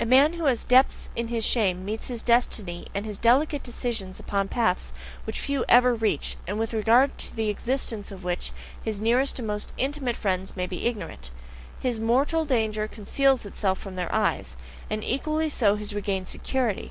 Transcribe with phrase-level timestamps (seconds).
[0.00, 4.18] A man who has depths in his shame meets his destiny and his delicate decisions
[4.18, 4.94] upon paths
[5.24, 8.52] which few ever reach, and with regard to the existence of which
[8.82, 11.30] his nearest and most intimate friends may be ignorant;
[11.80, 14.56] his mortal danger conceals itself from their eyes,
[14.88, 16.90] and equally so his regained security.